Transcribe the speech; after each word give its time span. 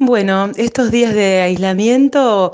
Bueno, 0.00 0.52
estos 0.56 0.92
días 0.92 1.12
de 1.12 1.40
aislamiento, 1.40 2.52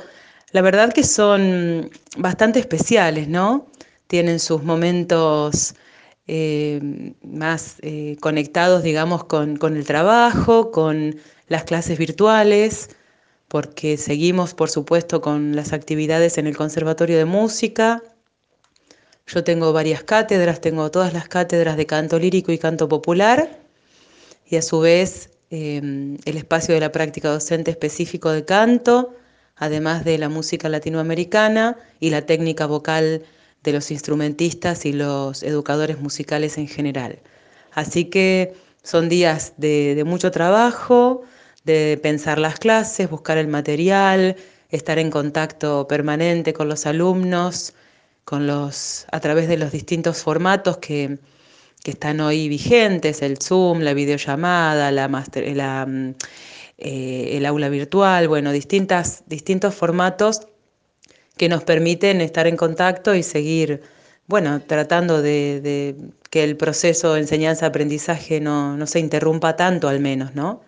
la 0.53 0.63
verdad 0.63 0.95
que 0.95 1.05
son 1.05 1.91
bastante 2.17 2.59
especiales, 2.59 3.29
¿no? 3.29 3.67
Tienen 4.07 4.41
sus 4.41 4.63
momentos 4.63 5.75
eh, 6.27 7.13
más 7.23 7.77
eh, 7.83 8.17
conectados, 8.21 8.83
digamos, 8.83 9.25
con, 9.25 9.57
con 9.57 9.77
el 9.77 9.85
trabajo, 9.85 10.71
con 10.71 11.17
las 11.49 11.65
clases 11.65 11.99
virtuales, 11.99 12.89
porque 13.49 13.99
seguimos, 13.99 14.55
por 14.55 14.71
supuesto, 14.71 15.21
con 15.21 15.55
las 15.55 15.75
actividades 15.75 16.39
en 16.39 16.47
el 16.47 16.57
Conservatorio 16.57 17.19
de 17.19 17.27
Música. 17.27 18.03
Yo 19.27 19.45
tengo 19.45 19.75
varias 19.75 20.03
cátedras, 20.03 20.63
tengo 20.63 20.91
todas 20.91 21.13
las 21.13 21.29
cátedras 21.29 21.77
de 21.77 21.85
canto 21.85 22.19
lírico 22.19 22.53
y 22.53 22.59
canto 22.59 22.89
popular, 22.89 23.61
y 24.47 24.57
a 24.57 24.63
su 24.63 24.81
vez 24.81 25.34
Em, 25.57 26.19
el 26.25 26.37
espacio 26.37 26.75
de 26.75 26.81
la 26.81 26.91
práctica 26.91 27.29
docente 27.31 27.71
específico 27.71 28.31
de 28.33 28.45
canto, 28.45 29.15
además 29.55 30.05
de 30.05 30.19
la 30.19 30.29
música 30.29 30.69
latinoamericana 30.69 31.77
y 32.01 32.11
la 32.11 32.27
técnica 32.27 32.67
vocal 32.67 33.23
de 33.63 33.73
los 33.73 33.93
instrumentistas 33.93 34.85
y 34.85 34.93
los 34.93 35.45
educadores 35.45 36.01
musicales 36.01 36.59
en 36.59 36.67
general. 36.67 37.21
Así 37.73 38.07
que 38.07 38.55
son 38.83 39.09
días 39.09 39.53
de, 39.57 40.03
mucho 40.05 40.33
trabajo, 40.33 41.23
de 41.65 42.01
pensar 42.03 42.41
las 42.41 42.59
clases, 42.59 43.09
buscar 43.09 43.39
el 43.39 43.47
material, 43.47 44.35
estar 44.71 44.99
en 44.99 45.11
contacto 45.13 45.87
permanente 45.87 46.53
con 46.53 46.69
los 46.69 46.85
alumnos, 46.85 47.75
con 48.25 48.49
los, 48.49 49.07
a 49.13 49.21
través 49.21 49.47
de 49.47 49.57
los 49.59 49.71
distintos 49.71 50.21
formatos 50.21 50.79
que, 50.79 51.19
que 51.85 51.91
están 51.91 52.21
hoy 52.21 52.49
vigentes, 52.49 53.21
el 53.21 53.37
Zoom, 53.39 53.81
la 53.81 53.93
videollamada, 53.93 54.91
la 54.91 55.07
la, 55.07 55.87
mm, 55.87 56.15
eh, 56.79 57.37
el 57.37 57.45
aula 57.45 57.69
virtual, 57.69 58.27
bueno, 58.27 58.53
distintas, 58.53 59.23
distintos 59.27 59.75
formatos 59.75 60.49
que 61.37 61.51
nos 61.51 61.63
permiten 61.65 62.23
estar 62.23 62.47
en 62.47 62.57
contacto 62.57 63.15
y 63.15 63.23
seguir, 63.23 63.83
bueno, 64.27 64.63
tratando 64.63 65.21
de, 65.21 65.95
que 66.31 66.43
el 66.45 66.57
proceso 66.57 67.15
de 67.15 67.21
enseñanza-aprendizaje 67.21 68.41
no, 68.41 68.79
no, 68.79 68.87
se 68.87 68.99
interrumpa 68.99 69.55
tanto 69.57 69.89
al 69.89 70.01
menos, 70.01 70.35
¿no? 70.35 70.63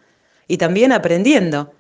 Y 0.49 0.59
también 0.59 0.93
aprendiendo, 0.93 1.73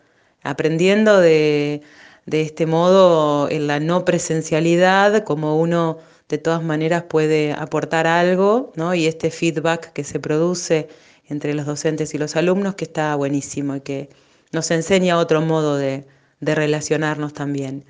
aprendiendo 0.44 1.20
de, 1.20 1.82
de 2.26 2.42
este 2.42 2.66
modo 2.66 3.48
en 3.50 3.66
la 3.66 3.80
no 3.80 4.04
presencialidad, 4.04 5.24
como 5.24 5.58
uno 5.60 5.98
de 6.28 6.38
todas 6.38 6.62
maneras 6.62 7.04
puede 7.04 7.52
aportar 7.52 8.06
algo, 8.06 8.72
¿no? 8.76 8.94
Y 8.94 9.06
este 9.06 9.30
feedback 9.30 9.92
que 9.92 10.04
se 10.04 10.18
produce 10.20 10.88
entre 11.28 11.54
los 11.54 11.66
docentes 11.66 12.14
y 12.14 12.18
los 12.18 12.36
alumnos, 12.36 12.74
que 12.74 12.84
está 12.84 13.14
buenísimo 13.14 13.76
y 13.76 13.80
que 13.80 14.10
nos 14.52 14.70
enseña 14.70 15.18
otro 15.18 15.40
modo 15.40 15.76
de, 15.76 16.06
relacionarnos 16.40 17.32
también. 17.32 17.84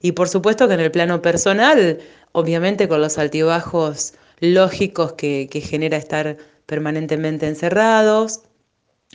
Y 0.00 0.12
por 0.12 0.28
supuesto 0.28 0.68
que 0.68 0.74
en 0.74 0.80
el 0.80 0.90
plano 0.90 1.22
personal, 1.22 1.98
obviamente 2.32 2.88
con 2.88 3.00
los 3.00 3.18
altibajos 3.18 4.14
lógicos 4.40 5.14
que, 5.14 5.48
genera 5.64 5.96
estar 5.96 6.36
permanentemente 6.66 7.46
encerrados, 7.48 8.42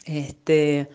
este, 0.06 0.90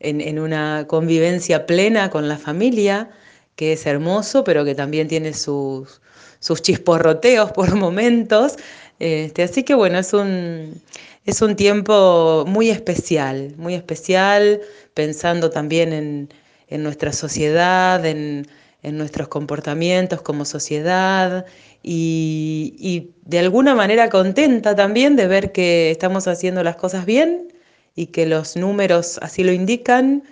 en, 0.00 0.20
en, 0.20 0.38
una 0.38 0.86
convivencia 0.88 1.66
plena 1.66 2.10
con 2.10 2.28
la 2.28 2.38
familia, 2.38 3.10
que 3.56 3.72
es 3.72 3.86
hermoso, 3.86 4.44
pero 4.44 4.64
que 4.64 4.74
también 4.74 5.08
tiene 5.08 5.34
sus, 5.34 6.00
sus 6.40 6.62
chisporroteos 6.62 7.52
por 7.52 7.74
momentos. 7.74 8.56
Este, 8.98 9.42
así 9.42 9.62
que 9.62 9.74
bueno, 9.74 9.98
es 9.98 10.12
un, 10.12 10.80
es 11.24 11.42
un 11.42 11.56
tiempo 11.56 12.44
muy 12.46 12.70
especial, 12.70 13.54
muy 13.56 13.74
especial, 13.74 14.60
pensando 14.94 15.50
también 15.50 15.92
en, 15.92 16.82
nuestra 16.82 17.12
sociedad, 17.12 18.04
en, 18.04 18.46
nuestros 18.82 19.28
comportamientos 19.28 20.22
como 20.22 20.46
sociedad 20.46 21.44
y, 21.82 23.10
de 23.26 23.38
alguna 23.38 23.74
manera 23.74 24.08
contenta 24.08 24.74
también 24.74 25.16
de 25.16 25.26
ver 25.26 25.52
que 25.52 25.90
estamos 25.90 26.26
haciendo 26.26 26.62
las 26.62 26.76
cosas 26.76 27.04
bien 27.04 27.52
y 27.98 28.06
que 28.06 28.26
los 28.26 28.56
números 28.56 29.18
así 29.22 29.42
lo 29.44 29.52
indican 29.52 30.22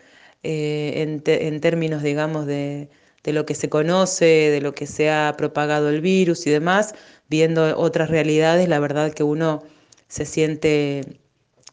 eh, 0.43 1.21
en 1.25 1.61
términos, 1.61 2.03
digamos, 2.03 2.47
de, 2.47 2.89
de 3.27 3.33
lo 3.33 3.45
que 3.45 3.57
se 3.57 3.69
conoce, 3.69 4.25
de 4.25 4.61
lo 4.61 4.73
que 4.73 4.87
se 4.87 5.11
ha 5.11 5.35
propagado 5.37 5.91
el 5.91 6.01
virus 6.01 6.47
y 6.47 6.51
demás, 6.51 6.95
viendo 7.29 7.77
otras 7.77 8.09
realidades, 8.09 8.69
la 8.69 8.79
verdad 8.79 9.13
que 9.13 9.25
uno 9.25 9.65
se 10.07 10.25
siente 10.25 11.19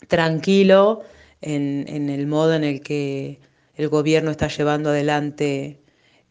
tranquilo 0.07 1.03
en, 1.41 2.09
el 2.09 2.25
modo 2.25 2.55
en 2.55 2.63
el 2.63 2.81
que 2.81 3.39
el 3.75 3.87
gobierno 3.87 4.31
está 4.31 4.47
llevando 4.47 4.89
adelante 4.89 5.79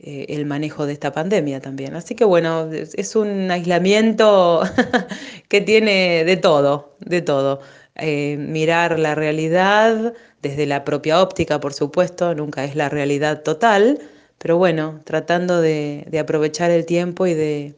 eh, 0.04 0.26
el 0.30 0.46
manejo 0.46 0.84
de 0.86 0.94
esta 0.94 1.12
pandemia 1.12 1.60
también. 1.60 1.94
Así 1.94 2.16
que 2.16 2.24
bueno, 2.24 2.68
es, 2.72 3.14
un 3.14 3.50
aislamiento 3.52 4.62
que 5.48 5.60
tiene 5.60 6.24
de 6.24 6.36
todo, 6.36 6.96
de 6.98 7.22
todo. 7.22 7.60
Eh, 7.94 8.36
mirar 8.36 8.98
la 8.98 9.14
realidad 9.14 10.12
desde 10.42 10.66
la 10.66 10.82
propia 10.84 11.22
óptica, 11.22 11.60
por 11.60 11.72
supuesto, 11.72 12.34
nunca 12.34 12.64
es 12.64 12.74
la 12.74 12.88
realidad 12.88 13.42
total, 13.44 14.00
pero 14.38 14.58
bueno, 14.58 15.00
tratando 15.04 15.60
de, 15.60 16.04
aprovechar 16.20 16.72
el 16.72 16.84
tiempo 16.84 17.28
y 17.28 17.34
de, 17.34 17.76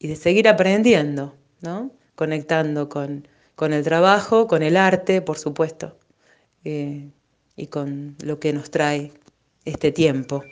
de 0.00 0.16
seguir 0.16 0.48
aprendiendo, 0.48 1.34
¿no? 1.60 1.90
Conectando 2.14 2.88
con, 2.88 3.28
el 3.60 3.84
trabajo, 3.84 4.46
con 4.46 4.62
el 4.62 4.78
arte, 4.78 5.20
por 5.20 5.38
supuesto, 5.38 5.98
eh, 6.64 7.10
y 7.54 7.66
con 7.66 8.16
lo 8.22 8.40
que 8.40 8.54
nos 8.54 8.70
trae 8.70 9.12
este 9.66 9.92
tiempo. 9.92 10.42